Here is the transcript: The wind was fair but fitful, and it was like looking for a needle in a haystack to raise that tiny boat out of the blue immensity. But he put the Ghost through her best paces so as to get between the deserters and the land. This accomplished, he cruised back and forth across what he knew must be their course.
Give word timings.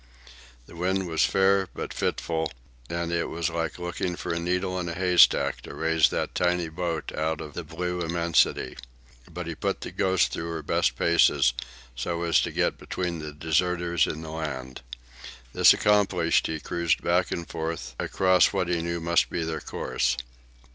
The 0.65 0.75
wind 0.75 1.07
was 1.07 1.23
fair 1.27 1.67
but 1.75 1.93
fitful, 1.93 2.51
and 2.89 3.11
it 3.11 3.29
was 3.29 3.51
like 3.51 3.77
looking 3.77 4.15
for 4.15 4.33
a 4.33 4.39
needle 4.39 4.79
in 4.79 4.89
a 4.89 4.95
haystack 4.95 5.61
to 5.61 5.75
raise 5.75 6.09
that 6.09 6.33
tiny 6.33 6.69
boat 6.69 7.11
out 7.15 7.39
of 7.39 7.53
the 7.53 7.63
blue 7.63 8.01
immensity. 8.01 8.75
But 9.31 9.45
he 9.45 9.53
put 9.53 9.81
the 9.81 9.91
Ghost 9.91 10.31
through 10.31 10.49
her 10.53 10.63
best 10.63 10.95
paces 10.97 11.53
so 11.95 12.23
as 12.23 12.41
to 12.41 12.51
get 12.51 12.79
between 12.79 13.19
the 13.19 13.31
deserters 13.31 14.07
and 14.07 14.23
the 14.25 14.31
land. 14.31 14.81
This 15.53 15.71
accomplished, 15.71 16.47
he 16.47 16.59
cruised 16.59 17.03
back 17.03 17.29
and 17.31 17.47
forth 17.47 17.93
across 17.99 18.51
what 18.51 18.69
he 18.69 18.81
knew 18.81 18.99
must 19.01 19.29
be 19.29 19.43
their 19.43 19.61
course. 19.61 20.17